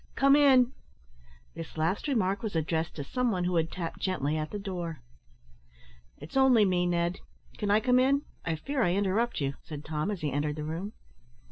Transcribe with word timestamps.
Come 0.15 0.35
in!" 0.35 0.71
This 1.53 1.77
last 1.77 2.07
remark 2.07 2.41
was 2.41 2.55
addressed 2.55 2.95
to 2.95 3.03
some 3.03 3.29
one 3.29 3.43
who 3.43 3.55
had 3.57 3.69
tapped 3.71 3.99
gently 3.99 4.35
at 4.35 4.49
the 4.49 4.57
door. 4.57 4.99
"It's 6.17 6.35
only 6.35 6.65
me, 6.65 6.87
Ned; 6.87 7.19
can 7.59 7.69
I 7.69 7.79
come 7.81 7.99
in? 7.99 8.23
I 8.43 8.55
fear 8.55 8.81
I 8.81 8.93
interrupt 8.95 9.39
you," 9.41 9.53
said 9.61 9.85
Tom, 9.85 10.09
as 10.09 10.21
he 10.21 10.31
entered 10.31 10.55
the 10.55 10.63
room. 10.63 10.93